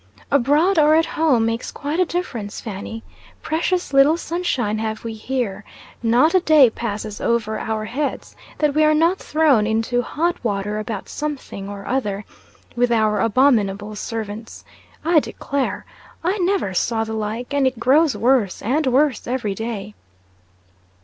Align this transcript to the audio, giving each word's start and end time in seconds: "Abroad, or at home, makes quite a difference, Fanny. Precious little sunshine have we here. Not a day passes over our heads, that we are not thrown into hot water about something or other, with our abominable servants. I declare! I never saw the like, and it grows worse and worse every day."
"Abroad, 0.31 0.79
or 0.79 0.95
at 0.95 1.05
home, 1.05 1.45
makes 1.45 1.71
quite 1.71 1.99
a 1.99 2.05
difference, 2.05 2.59
Fanny. 2.59 3.03
Precious 3.43 3.93
little 3.93 4.17
sunshine 4.17 4.79
have 4.79 5.03
we 5.03 5.13
here. 5.13 5.63
Not 6.01 6.33
a 6.33 6.39
day 6.39 6.71
passes 6.71 7.21
over 7.21 7.59
our 7.59 7.85
heads, 7.85 8.35
that 8.57 8.73
we 8.73 8.83
are 8.83 8.95
not 8.95 9.19
thrown 9.19 9.67
into 9.67 10.01
hot 10.01 10.43
water 10.43 10.79
about 10.79 11.07
something 11.07 11.69
or 11.69 11.85
other, 11.87 12.25
with 12.75 12.89
our 12.91 13.19
abominable 13.21 13.95
servants. 13.95 14.65
I 15.05 15.19
declare! 15.19 15.85
I 16.23 16.39
never 16.39 16.73
saw 16.73 17.03
the 17.03 17.13
like, 17.13 17.53
and 17.53 17.67
it 17.67 17.79
grows 17.79 18.17
worse 18.17 18.63
and 18.63 18.87
worse 18.87 19.27
every 19.27 19.53
day." 19.53 19.93